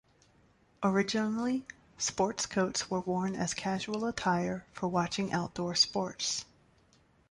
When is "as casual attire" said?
3.35-4.65